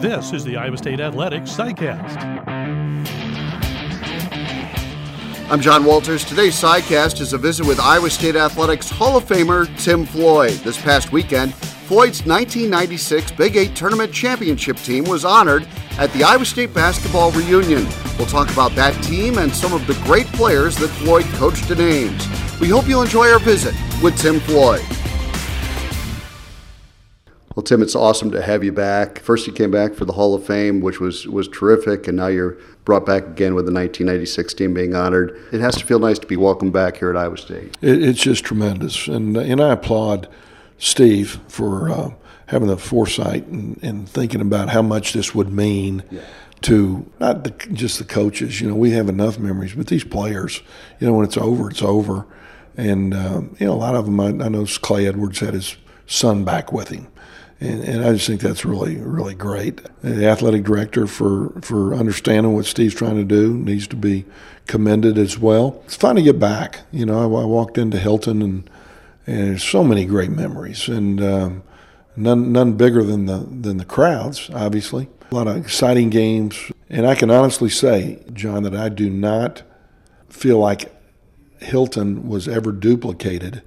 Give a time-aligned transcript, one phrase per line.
[0.00, 2.22] This is the Iowa State Athletics SciCast.
[5.50, 6.22] I'm John Walters.
[6.22, 10.52] Today's SciCast is a visit with Iowa State Athletics Hall of Famer Tim Floyd.
[10.58, 15.66] This past weekend, Floyd's 1996 Big Eight Tournament Championship team was honored
[15.98, 17.86] at the Iowa State Basketball Reunion.
[18.18, 21.74] We'll talk about that team and some of the great players that Floyd coached to
[21.74, 22.28] names.
[22.60, 24.84] We hope you'll enjoy our visit with Tim Floyd.
[27.56, 29.18] Well, Tim, it's awesome to have you back.
[29.18, 32.26] First, you came back for the Hall of Fame, which was was terrific, and now
[32.26, 35.34] you're brought back again with the 1996 team being honored.
[35.52, 37.74] It has to feel nice to be welcomed back here at Iowa State.
[37.80, 40.28] It, it's just tremendous, and and I applaud
[40.76, 42.10] Steve for uh,
[42.48, 46.04] having the foresight and, and, thinking about how much this would mean.
[46.10, 46.20] Yeah.
[46.62, 50.62] To not the, just the coaches, you know, we have enough memories, but these players,
[50.98, 52.26] you know, when it's over, it's over,
[52.76, 54.18] and um, you know, a lot of them.
[54.20, 57.08] I, I know Clay Edwards had his son back with him,
[57.58, 59.80] and, and, I just think that's really, really great.
[60.02, 64.26] The athletic director for, for understanding what Steve's trying to do needs to be
[64.66, 65.80] commended as well.
[65.86, 66.80] It's fun to get back.
[66.92, 68.70] You know, I, I walked into Hilton and,
[69.26, 71.62] and there's so many great memories, and um,
[72.14, 75.08] none, none bigger than the, than the crowds, obviously.
[75.30, 76.70] A lot of exciting games.
[76.90, 79.62] And I can honestly say, John, that I do not
[80.28, 80.94] feel like
[81.60, 83.62] Hilton was ever duplicated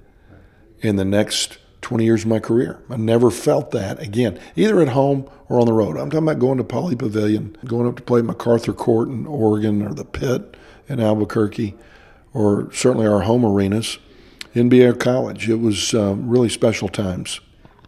[0.81, 2.79] in the next– 20 years of my career.
[2.89, 5.97] I never felt that again, either at home or on the road.
[5.97, 9.81] I'm talking about going to Pauley Pavilion, going up to play MacArthur Court in Oregon
[9.81, 10.55] or the Pit
[10.87, 11.75] in Albuquerque,
[12.33, 13.97] or certainly our home arenas,
[14.55, 15.49] NBA College.
[15.49, 17.39] It was um, really special times.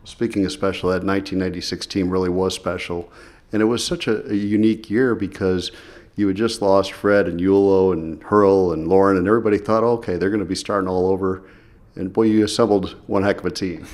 [0.03, 3.11] Speaking of special, that 1996 team really was special.
[3.51, 5.71] And it was such a, a unique year because
[6.15, 10.17] you had just lost Fred and Yulo and Hurl and Loren, and everybody thought, okay,
[10.17, 11.43] they're going to be starting all over
[11.95, 13.85] and boy, you assembled one heck of a team.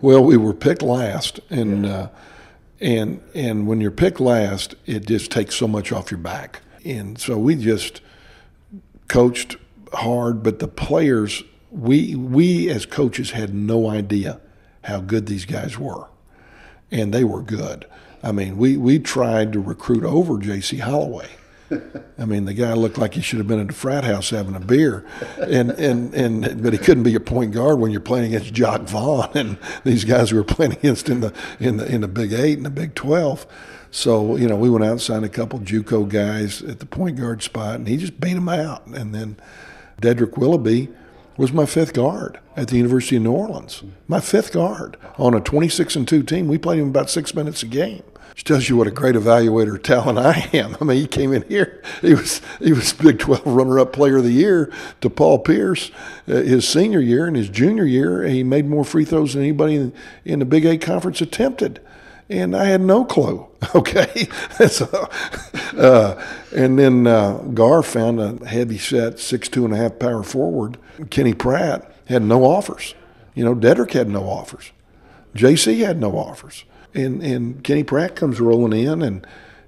[0.00, 1.92] Well, we were picked last, and yeah.
[1.92, 2.08] uh,
[2.80, 7.18] and and when you're picked last, it just takes so much off your back, and
[7.18, 8.00] so we just
[9.08, 9.56] coached
[9.92, 14.40] hard, but the players, we we as coaches had no idea
[14.84, 16.08] how good these guys were,
[16.90, 17.86] and they were good.
[18.22, 21.28] I mean, we we tried to recruit over Jacy Holloway
[22.18, 24.54] I mean, the guy looked like he should have been at a frat house having
[24.54, 25.04] a beer,
[25.38, 28.82] and and and but he couldn't be a point guard when you're playing against Jacque
[28.82, 32.32] Vaughn and these guys we were playing against in the in the in the Big
[32.32, 33.46] Eight and the Big Twelve.
[33.90, 37.18] So you know, we went out and signed a couple JUCO guys at the point
[37.18, 38.86] guard spot, and he just beat them out.
[38.86, 39.36] And then
[40.00, 40.88] Dedrick Willoughby
[41.38, 43.82] was my fifth guard at the University of New Orleans.
[44.06, 46.48] My fifth guard on a 26 and two team.
[46.48, 48.02] We played him about six minutes a game
[48.38, 50.76] which tells you what a great evaluator talent I am.
[50.80, 54.22] I mean, he came in here, he was he was Big 12 runner-up player of
[54.22, 55.90] the year to Paul Pierce
[56.28, 58.22] uh, his senior year and his junior year.
[58.22, 59.92] He made more free throws than anybody in,
[60.24, 61.80] in the Big Eight conference attempted.
[62.30, 63.46] And I had no clue.
[63.74, 64.28] Okay,
[64.68, 64.86] so,
[65.76, 66.24] uh,
[66.54, 70.78] and then uh, Gar found a heavy set six two and a half power forward.
[71.10, 72.94] Kenny Pratt had no offers.
[73.34, 74.70] You know, Dedrick had no offers.
[75.34, 79.26] Jacy had no offers and and Kenny Pratt comes rolling in and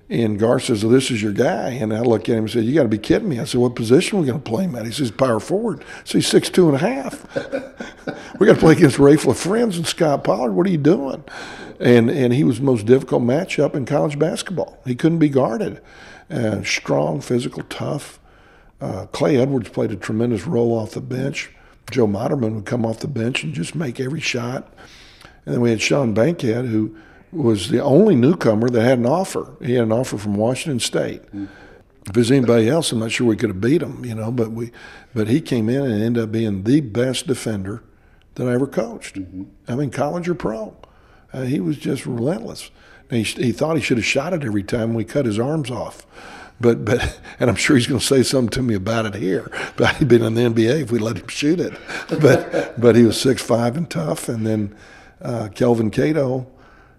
[0.09, 1.69] and Gar says, well, this is your guy.
[1.71, 3.39] And I look at him and said, you got to be kidding me.
[3.39, 4.85] I said, what position are we going to play him at?
[4.85, 5.85] He says, power forward.
[6.03, 7.37] So he's six two and a half.
[8.41, 10.53] we got to play against Raef LaFrentz and Scott Pollard.
[10.53, 11.23] What are you doing?
[11.81, 14.79] And and he was the most difficult matchup in college basketball.
[14.85, 15.81] He couldn't be guarded.
[16.31, 18.21] Uh, strong, physical, tough.
[18.81, 21.51] Uh, Clay Edwards played a tremendous role off the bench.
[21.91, 24.73] Joe Modderman would come off the bench and just make every shot.
[25.45, 26.97] And then we had Shawn Bankhead, who–
[27.33, 29.57] was the only newcomer that had an offer.
[29.61, 31.23] He had an offer from Washington State.
[31.33, 31.49] Mm.
[32.03, 34.33] If it was anybody else, I'm not sure we could have beat him, you know.
[34.33, 34.73] But we,
[35.15, 37.83] but he came in and ended up being the best defender
[38.35, 39.17] that I ever coached.
[39.17, 39.45] Mm-hmm.
[39.69, 40.77] I mean, college or pro,
[41.33, 42.71] uh, he was just relentless.
[43.11, 46.07] He, he thought he should have shot it every time we cut his arms off.
[46.61, 49.51] But, but, and I'm sure he's going to say something to me about it here.
[49.77, 51.75] But he'd been in the NBA if we let him shoot it.
[52.21, 54.29] But, but he was six five and tough.
[54.29, 54.77] And then
[55.23, 56.47] uh, Kelvin Cato,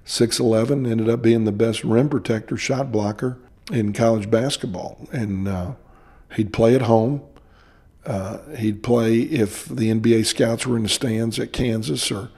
[0.06, 3.38] 6'11, ended up being the best rim protector, shot blocker
[3.72, 5.08] in college basketball.
[5.12, 5.74] And uh,
[6.36, 7.22] he'd play at home.
[8.06, 12.32] Uh, he'd play if the NBA scouts were in the stands at Kansas or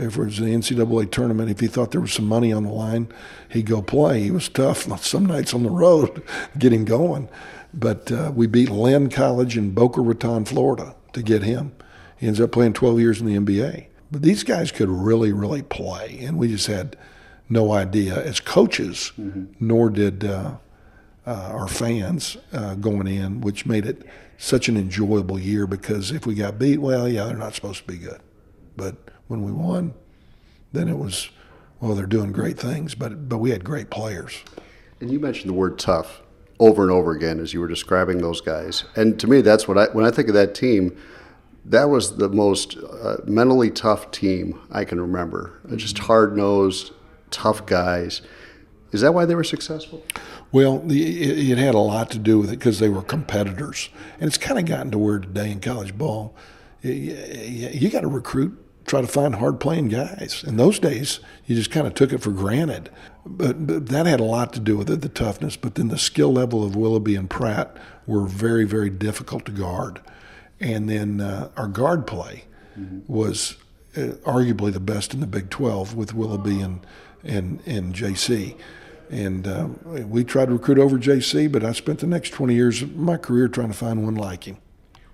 [0.00, 1.50] if it was the NCAA tournament.
[1.50, 3.08] If he thought there was some money on the line,
[3.50, 4.22] he'd go play.
[4.22, 6.22] He was tough some nights on the road,
[6.58, 7.28] get him going.
[7.72, 11.72] But uh, we beat Lynn College in Boca Raton, Florida to get him.
[12.16, 13.86] He ends up playing 12 years in the NBA.
[14.10, 16.96] But these guys could really, really play, and we just had
[17.48, 19.44] no idea as coaches, mm-hmm.
[19.60, 20.56] nor did uh,
[21.26, 24.04] uh, our fans uh, going in, which made it
[24.36, 27.86] such an enjoyable year because if we got beat, well, yeah, they're not supposed to
[27.86, 28.20] be good.
[28.76, 28.96] But
[29.30, 29.94] when we won,
[30.72, 31.30] then it was
[31.80, 34.42] well, they're doing great things, but but we had great players.
[35.00, 36.20] And you mentioned the word tough
[36.58, 38.84] over and over again as you were describing those guys.
[38.96, 40.96] And to me, that's what I when I think of that team.
[41.64, 45.60] That was the most uh, mentally tough team I can remember.
[45.76, 46.92] Just hard nosed,
[47.30, 48.22] tough guys.
[48.92, 50.02] Is that why they were successful?
[50.52, 53.90] Well, the, it, it, had a lot to do with it because they were competitors,
[54.18, 56.34] and it's kind of gotten to where today in college ball,
[56.82, 56.92] you,
[57.72, 60.44] you got to recruit, try to find hard playing guys.
[60.46, 62.90] In those days, you just kind of took it for granted,
[63.24, 65.56] but, but that had a lot to do with it, the toughness.
[65.56, 70.00] But then the skill level of Willoughby and Pratt were very, very difficult to guard
[70.60, 72.44] and then uh, our guard play
[72.78, 73.00] mm-hmm.
[73.12, 73.56] was
[73.96, 76.86] uh, arguably the best in the Big 12 with Willoughby and
[77.24, 78.56] and and Jacy.
[79.10, 82.80] And um, we tried to recruit over Jacy, but I spent the next 20 years
[82.80, 84.58] of my career trying to find one like him.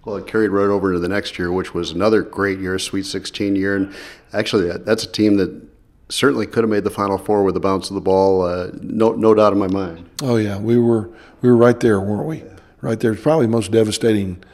[0.07, 3.07] Well, it carried right over to the next year, which was another great year, Sweet
[3.07, 3.75] 16 year.
[3.75, 3.93] And
[4.33, 5.61] actually, that, that's a team that
[6.09, 8.43] certainly could have made the Final Four with the bounce of the ball.
[8.43, 10.09] Uh, no, no doubt in my mind.
[10.23, 11.11] Oh yeah, we were
[11.43, 12.45] we were right there, weren't we?
[12.81, 13.13] Right there.
[13.13, 14.45] It's probably the most devastating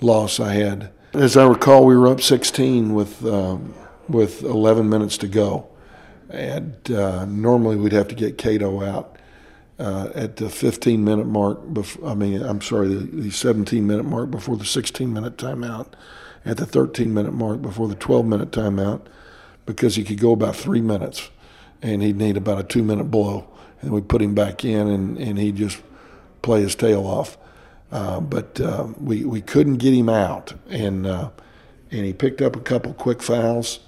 [0.00, 0.90] loss I had.
[1.14, 3.74] As I recall, we were up 16 with um,
[4.08, 5.68] with 11 minutes to go,
[6.30, 9.15] and uh, normally we'd have to get Cato out
[9.78, 11.72] uh, at the 15 minute mark.
[11.72, 15.88] Before, I mean, I'm sorry, the, the 17 minute mark before the 16 minute timeout,
[16.44, 19.02] at the 13 minute mark before the 12 minute timeout,
[19.64, 21.30] because he could go about three minutes,
[21.82, 23.48] and he'd need about a two minute blow,
[23.82, 25.82] and we put him back in, and, and he'd just
[26.42, 27.36] play his tail off.
[27.92, 31.30] Uh, but uh, we we couldn't get him out, and uh,
[31.90, 33.78] and he picked up a couple quick fouls,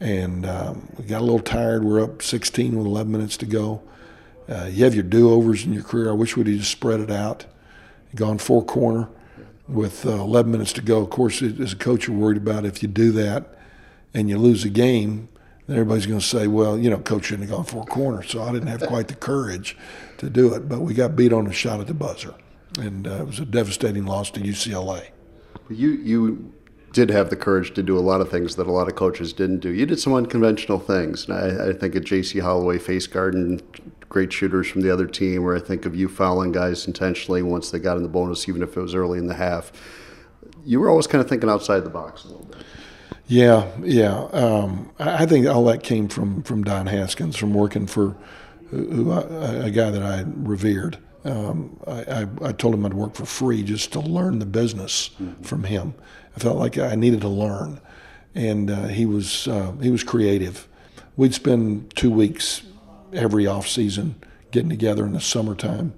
[0.00, 1.84] and um, we got a little tired.
[1.84, 3.82] We're up 16 with 11 minutes to go.
[4.48, 6.10] Uh, you have your do-overs in your career.
[6.10, 7.46] I wish we'd just spread it out,
[8.14, 9.08] gone four corner
[9.66, 11.00] with uh, 11 minutes to go.
[11.00, 13.58] Of course, as a coach, you're worried about if you do that
[14.12, 15.28] and you lose a game,
[15.66, 18.22] then everybody's going to say, well, you know, coach shouldn't have gone four corner.
[18.22, 19.76] So I didn't have quite the courage
[20.18, 22.34] to do it, but we got beat on a shot at the buzzer
[22.78, 25.08] and uh, it was a devastating loss to UCLA.
[25.70, 26.52] You you
[26.94, 29.32] did have the courage to do a lot of things that a lot of coaches
[29.32, 29.70] didn't do.
[29.70, 31.28] You did some unconventional things.
[31.28, 33.60] I, I, think of Jacy Holloway face guarding
[34.08, 37.72] great shooters from the other team, or I think of you fouling guys intentionally once
[37.72, 39.72] they got in the bonus, even if it was early in the half.
[40.64, 42.62] You were always kind of thinking outside the box a little bit.
[43.26, 44.28] Yeah, yeah.
[44.32, 48.16] Um, I think all that came from from Don Haskins, from working for
[48.70, 53.24] who, a guy that I revered um, I, I, I, told him I'd work for
[53.24, 55.42] free just to learn the business mm-hmm.
[55.42, 55.94] from him.
[56.36, 57.80] I felt like I needed to learn,
[58.34, 60.68] and uh, he was uh, he was creative.
[61.16, 62.62] We'd spend two weeks
[63.12, 64.16] every off season
[64.50, 65.94] getting together in the summertime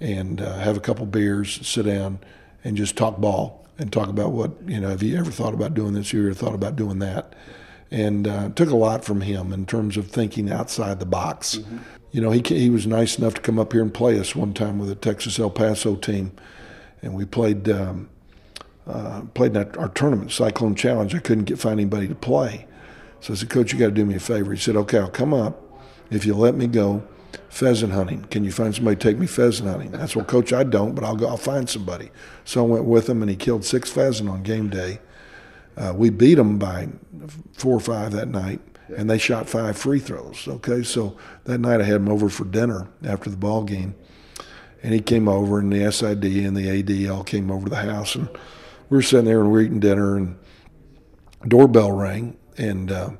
[0.00, 2.20] and uh, have a couple beers, sit down,
[2.62, 4.88] and just talk ball and talk about what you know.
[4.88, 6.10] Have you ever thought about doing this?
[6.12, 7.34] Have you ever thought about doing that?
[7.90, 11.56] And uh, took a lot from him in terms of thinking outside the box.
[11.56, 11.78] Mm-hmm
[12.14, 14.54] you know, he he was nice enough to come up here and play us one
[14.54, 16.30] time with the Texas El Paso team,
[17.02, 18.08] and we played um,
[18.86, 21.12] uh, played in our tournament Cyclone Challenge.
[21.12, 22.68] I couldn't get find anybody to play,
[23.20, 24.52] so I said, Coach, you got to do me a favor.
[24.52, 25.60] He said, Okay, I'll come up
[26.08, 27.02] if you let me go
[27.48, 28.22] pheasant hunting.
[28.26, 29.90] Can you find somebody to take me pheasant hunting?
[29.90, 31.26] That's well, Coach, I don't, but I'll go.
[31.26, 32.12] I'll find somebody.
[32.44, 35.00] So I went with him, and he killed six pheasant on game day.
[35.76, 36.90] Uh, we beat them by
[37.54, 40.46] four or five that night and they shot five free throws.
[40.46, 43.94] Okay, so that night I had him over for dinner after the ball game,
[44.82, 47.76] and he came over, and the SID and the AD all came over to the
[47.76, 48.28] house, and
[48.90, 50.36] we were sitting there and we were eating dinner, and
[51.46, 53.10] doorbell rang, and uh,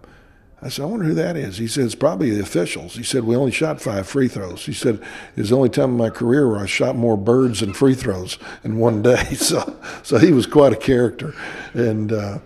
[0.64, 1.58] I said, I wonder who that is.
[1.58, 2.94] He said, it's probably the officials.
[2.94, 4.64] He said, we only shot five free throws.
[4.64, 4.98] He said,
[5.36, 8.38] It's the only time in my career where I shot more birds than free throws
[8.64, 9.22] in one day.
[9.34, 11.34] So, so he was quite a character.
[11.74, 12.38] And, uh,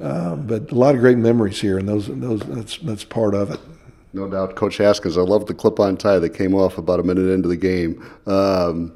[0.00, 3.50] uh, but a lot of great memories here, and those those that's that's part of
[3.50, 3.60] it.
[4.12, 5.18] No doubt, Coach Haskins.
[5.18, 8.02] I love the clip-on tie that came off about a minute into the game.
[8.26, 8.92] Um,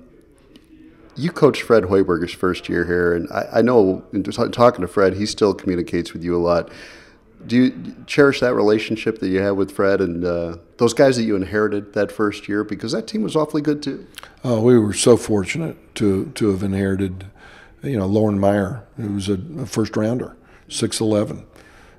[1.17, 5.15] you coached Fred Hoiberg's first year here, and I, I know in talking to Fred,
[5.15, 6.71] he still communicates with you a lot.
[7.47, 11.23] Do you cherish that relationship that you had with Fred and uh, those guys that
[11.23, 12.65] you inherited that first year?
[12.65, 14.07] Because that team was awfully good too.
[14.45, 17.27] Oh, we were so fortunate to to have inherited,
[17.83, 20.37] you know, Loren Meyer, who was a, a first rounder
[20.71, 21.45] 6'11.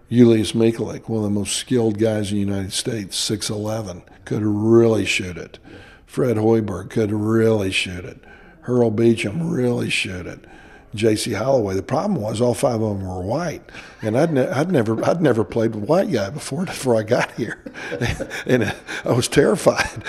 [0.10, 5.06] Julius Michalik, one of the most skilled guys in the United States, 6'11, could really
[5.06, 5.60] shoot it.
[6.06, 8.24] Fred Hoiberg could really shoot it.
[8.62, 10.46] Hurl Beechum really shoot it.
[10.94, 11.76] Jacy Holloway.
[11.76, 13.62] The problem was all five of them were white,
[14.02, 17.32] and I'd, ne- I'd never I'd never played with white guy before before I got
[17.32, 17.64] here,
[18.46, 18.74] and
[19.06, 20.04] I was terrified.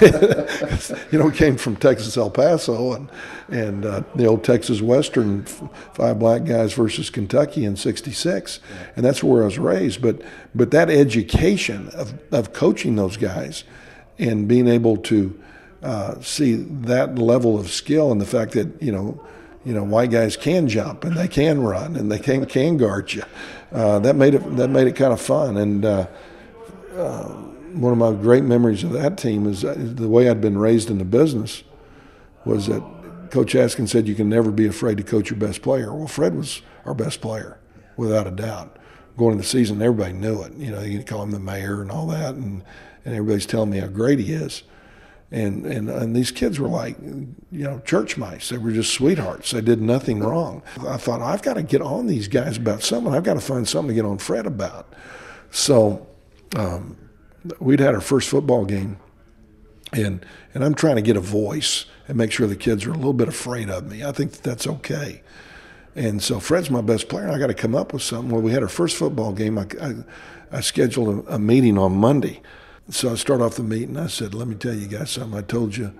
[1.12, 3.10] you know, came from Texas El Paso and
[3.48, 8.60] and uh, the old Texas Western, five black guys versus Kentucky in '66,
[8.96, 10.02] and that's where I was raised.
[10.02, 10.20] But
[10.54, 13.64] but that education of of coaching those guys
[14.18, 15.40] and being able to
[15.82, 19.24] uh, see that level of skill and the fact that you know
[19.68, 23.12] you know white guys can jump and they can run and they can can guard
[23.12, 23.22] you.
[23.70, 25.84] Uh, that made it that made it kind of fun and.
[25.84, 26.06] Uh,
[26.96, 27.34] uh
[27.72, 30.96] one of my great memories of that team is the way I'd been raised in
[30.96, 31.62] the business
[32.44, 32.82] was that
[33.30, 35.94] Coach Haskins said you can never be afraid to coach your best player.
[35.94, 37.58] Well, Fred was our best player,
[37.96, 38.78] without a doubt.
[39.16, 40.54] Going into the season, everybody knew it.
[40.54, 42.62] You know, you call him the mayor and all that, and,
[43.04, 44.62] and everybody's telling me how great he is.
[45.30, 48.48] And, and and these kids were like, you know, church mice.
[48.48, 49.50] They were just sweethearts.
[49.50, 50.62] They did nothing wrong.
[50.86, 53.14] I thought I've got to get on these guys about something.
[53.14, 54.94] I've got to find something to get on Fred about.
[55.50, 56.06] So
[56.56, 56.96] um,
[57.60, 58.98] we'd had our first football game,
[59.92, 62.96] and and I'm trying to get a voice and make sure the kids are a
[62.96, 64.02] little bit afraid of me.
[64.02, 65.22] I think that that's okay.
[65.94, 67.28] And so Fred's my best player.
[67.28, 68.30] I got to come up with something.
[68.30, 69.58] Well, we had our first football game.
[69.58, 69.94] I, I,
[70.52, 72.40] I scheduled a, a, meeting on Monday.
[72.90, 73.98] So I start off the meeting.
[73.98, 75.38] I said, let me tell you guys something.
[75.38, 75.92] I told you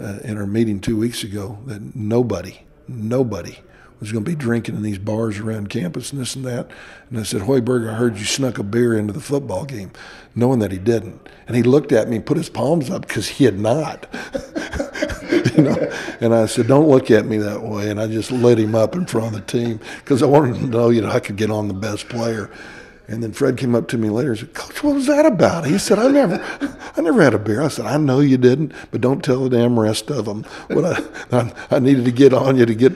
[0.00, 3.58] uh, in our meeting two weeks ago that nobody, nobody
[4.00, 6.70] was going to be drinking in these bars around campus and this and that.
[7.08, 9.92] And I said, Hoiberg, I heard you snuck a beer into the football game,
[10.34, 11.28] knowing that he didn't.
[11.46, 14.06] And he looked at me and put his palms up because he had not.
[15.56, 18.58] you know, and I said, "Don't look at me that way." And I just lit
[18.58, 21.20] him up in front of the team because I wanted to know, you know, I
[21.20, 22.50] could get on the best player.
[23.06, 25.66] And then Fred came up to me later and said, Coach, what was that about?
[25.66, 26.42] He said, I never,
[26.96, 27.60] I never had a beer.
[27.60, 30.44] I said, I know you didn't, but don't tell the damn rest of them.
[30.68, 32.92] What I, I, I needed to get on you to get,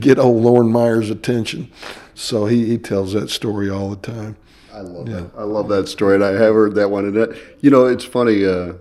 [0.00, 1.70] get old Loren Meyer's attention.
[2.14, 4.36] So he, he tells that story all the time.
[4.72, 5.20] I love yeah.
[5.20, 5.30] that.
[5.36, 7.04] I love that story, and I have heard that one.
[7.04, 8.44] And that, you know, it's funny.
[8.44, 8.74] Uh,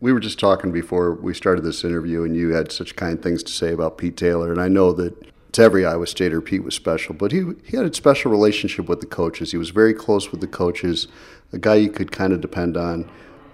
[0.00, 3.42] we were just talking before we started this interview, and you had such kind things
[3.44, 6.74] to say about Pete Taylor, and I know that to every Iowa Stater, Pete was
[6.74, 9.50] special, but he he had a special relationship with the coaches.
[9.52, 11.08] He was very close with the coaches,
[11.52, 13.10] a guy you could kind of depend on.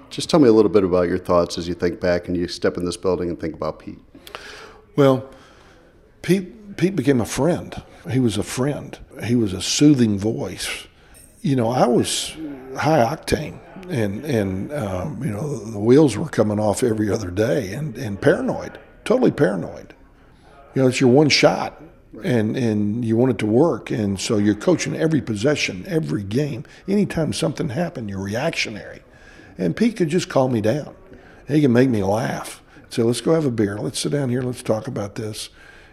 [0.08, 2.48] Just tell me a little bit about your thoughts as you think back and you
[2.48, 4.00] step in this building and think about Pete.
[4.96, 5.28] Well,
[6.22, 7.82] Pete Pete became a friend.
[8.10, 8.98] He was a friend.
[9.24, 10.86] He was a soothing voice.
[11.42, 12.36] You know, I was
[12.76, 17.72] high octane and and um, you know the wheels were coming off every other day,
[17.72, 19.94] and and paranoid, totally paranoid.
[20.74, 21.82] You know, it's your one shot,
[22.22, 26.64] and and you want it to work, and so you're coaching every possession, every game.
[26.88, 29.02] Anytime something happened, you're reactionary.
[29.58, 30.94] And Pete could just calm me down.
[31.46, 32.62] He can make me laugh.
[32.88, 33.78] Say, let's go have a beer.
[33.78, 34.42] Let's sit down here.
[34.42, 35.50] Let's talk about this.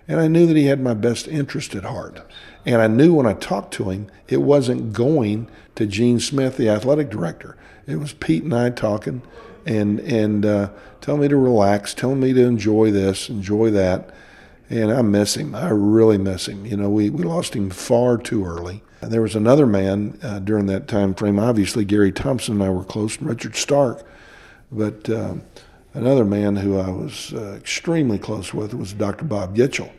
[0.08, 2.22] And I knew that he had my best interest at heart.
[2.66, 6.70] And I knew when I talked to him, it wasn't going to Gene Smith, the
[6.70, 7.58] athletic director.
[7.86, 9.22] It was Pete and I talking,
[9.66, 10.70] and and uh,
[11.02, 14.14] telling me to relax, telling me to enjoy this, enjoy that.
[14.70, 15.56] And I miss him.
[15.56, 16.66] I really miss him.
[16.66, 18.84] You know, we, we lost him far too early.
[19.02, 21.40] And there was another man uh, during that time frame.
[21.40, 24.06] Obviously, Gary Thompson and I were close, and Richard Stark.
[24.72, 25.36] But uh,
[25.94, 29.26] another man who I was uh, extremely close with was Dr.
[29.26, 29.92] Bob Gitchell.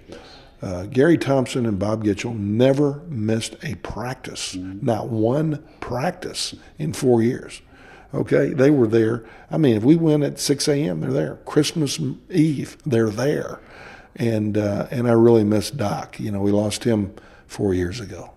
[0.60, 7.22] Uh, Gary Thompson and Bob Gitchell never missed a practice, not one practice in four
[7.22, 7.62] years.
[8.12, 9.24] Okay, they were there.
[9.50, 11.36] I mean, if we went at 6 a.m., they're there.
[11.44, 13.60] Christmas Eve, they're there.
[14.18, 16.18] And uh, and I really miss Doc.
[16.18, 17.14] You know, we lost him
[17.46, 18.32] four years ago.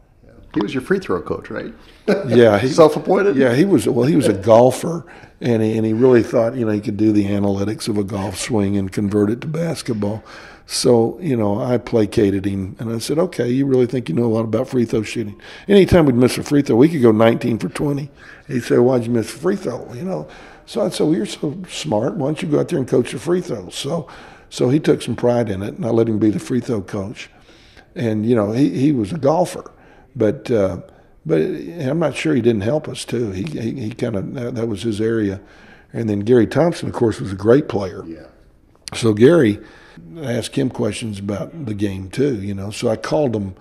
[0.54, 1.74] He was your free throw coach, right?
[2.28, 3.38] Yeah, he, self-appointed.
[3.38, 3.88] Yeah, he was.
[3.88, 5.06] Well, he was a golfer,
[5.40, 8.04] and he, and he really thought you know he could do the analytics of a
[8.04, 10.24] golf swing and convert it to basketball.
[10.66, 14.24] So, you know, I placated him and I said, okay, you really think you know
[14.24, 15.40] a lot about free throw shooting.
[15.68, 18.10] Anytime we'd miss a free throw, we could go 19 for 20.
[18.48, 19.92] He'd say, why'd you miss a free throw?
[19.94, 20.30] You know,
[20.66, 22.16] so I said, well, you're so smart.
[22.16, 23.76] Why don't you go out there and coach the free throws?
[23.76, 24.08] So,
[24.52, 26.82] so he took some pride in it and I let him be the free throw
[26.82, 27.30] coach.
[27.96, 29.72] And, you know, he, he was a golfer,
[30.14, 30.82] but, uh,
[31.26, 33.32] but I'm not sure he didn't help us too.
[33.32, 35.40] He, he, he kind of, that, that was his area.
[35.94, 38.04] And then Gary Thompson, of course, was a great player.
[38.06, 38.28] Yeah.
[38.94, 39.58] So Gary,
[40.18, 42.72] I asked him questions about the game too, you know.
[42.72, 43.56] So I called him,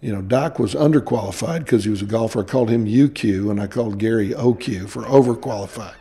[0.00, 2.42] you know, Doc was underqualified because he was a golfer.
[2.42, 5.96] I called him UQ and I called Gary OQ for overqualified.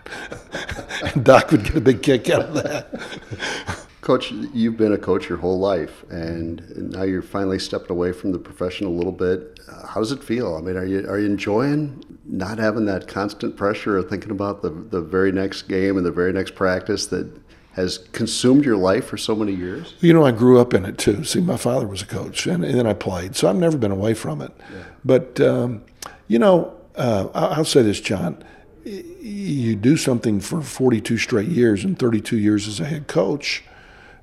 [1.15, 3.84] and Doc would get a big kick out of that.
[4.05, 8.31] Coach, you've been a coach your whole life, and now you're finally stepping away from
[8.31, 9.59] the profession a little bit.
[9.67, 10.55] Uh, how does it feel?
[10.55, 14.61] I mean, are you are you enjoying not having that constant pressure of thinking about
[14.61, 17.27] the the very next game and the very next practice that
[17.71, 19.95] has consumed your life for so many years?
[20.01, 21.23] You know, I grew up in it too.
[21.23, 23.89] See, my father was a coach, and, and then I played, so I've never been
[23.89, 24.51] away from it.
[24.71, 24.83] Yeah.
[25.03, 25.81] But um,
[26.27, 28.43] you know, uh, I'll say this, John.
[28.83, 33.63] you do something for 42 straight years and 32 years as a head coach.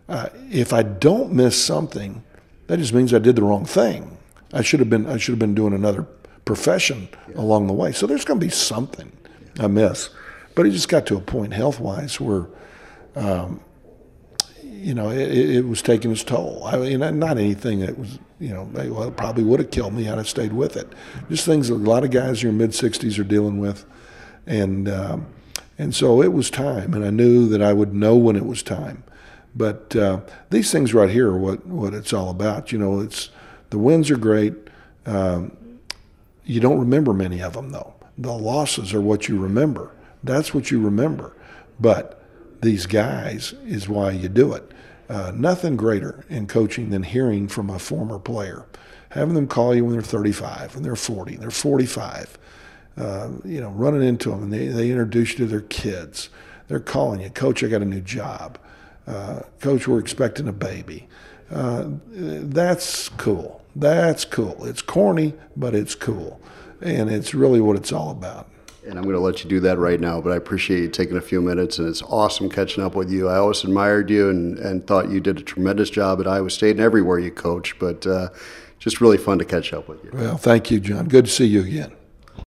[0.09, 2.23] Uh, if I don't miss something,
[2.67, 4.19] that just means I did the wrong thing.
[4.53, 6.07] I should have been I should have been doing another
[6.45, 7.41] profession yeah.
[7.41, 7.93] along the way.
[7.93, 9.13] So there's going to be something
[9.59, 10.11] I miss.
[10.55, 12.47] But it just got to a point health wise where,
[13.17, 13.61] um,
[14.63, 16.65] you know, it, it, was taking its toll.
[16.65, 20.19] I mean, not anything that was, you know, well, probably would have killed me had
[20.19, 20.93] I stayed with it.
[21.31, 23.87] Just things that a lot of guys in your mid 60s are dealing with.
[24.47, 25.27] And, um,
[25.79, 28.63] and so it was time, and I knew that I would know when it was
[28.63, 29.05] time.
[29.55, 32.73] But uh, these things right here are what, what it's all about.
[32.73, 33.31] You know, it's
[33.71, 34.55] the wins are great.
[35.07, 35.57] Um,
[36.45, 37.95] you don't remember many of them, though.
[38.19, 39.91] The losses are what you remember.
[40.23, 41.35] That's what you remember.
[41.79, 42.23] But
[42.63, 44.71] these guys is why you do it.
[45.09, 48.65] Uh, nothing greater in coaching than hearing from a former player,
[49.11, 52.39] having them call you when they're 35, when they're 40, they're 45.
[52.97, 56.29] Uh, you know, running into them and they, they introduce you to their kids.
[56.69, 58.59] They're calling you, Coach, I got a new job.
[59.07, 61.09] Uh, Coach, we're expecting a baby.
[61.51, 63.63] Uh, that's cool.
[63.75, 64.65] That's cool.
[64.65, 66.41] It's corny, but it's cool.
[66.81, 68.49] And it's really what it's all about.
[68.85, 71.17] And I'm going to let you do that right now, but I appreciate you taking
[71.17, 73.29] a few minutes, and it's awesome catching up with you.
[73.29, 76.73] I always admired you and, and thought you did a tremendous job at Iowa State
[76.73, 78.31] and everywhere you coach, but uh,
[78.81, 80.11] just really fun to catch up with you.
[80.13, 81.07] Well, thank you, John.
[81.07, 81.93] Good to see you again.